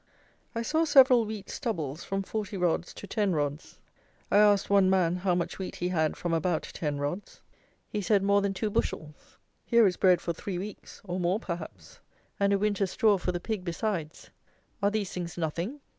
I 0.55 0.63
saw 0.63 0.83
several 0.83 1.25
wheat 1.25 1.47
stubbles 1.47 2.03
from 2.03 2.23
40 2.23 2.57
rods 2.57 2.91
to 2.95 3.05
10 3.05 3.33
rods. 3.33 3.77
I 4.31 4.39
asked 4.39 4.67
one 4.67 4.89
man 4.89 5.17
how 5.17 5.35
much 5.35 5.59
wheat 5.59 5.75
he 5.75 5.89
had 5.89 6.17
from 6.17 6.33
about 6.33 6.63
10 6.63 6.97
rods. 6.97 7.39
He 7.87 8.01
said 8.01 8.23
more 8.23 8.41
than 8.41 8.55
two 8.55 8.71
bushels. 8.71 9.37
Here 9.63 9.85
is 9.85 9.97
bread 9.97 10.19
for 10.19 10.33
three 10.33 10.57
weeks, 10.57 11.01
or 11.03 11.19
more 11.19 11.39
perhaps; 11.39 11.99
and 12.39 12.51
a 12.51 12.57
winter's 12.57 12.89
straw 12.89 13.19
for 13.19 13.31
the 13.31 13.39
pig 13.39 13.63
besides. 13.63 14.31
Are 14.81 14.89
these 14.89 15.13
things 15.13 15.37
nothing? 15.37 15.81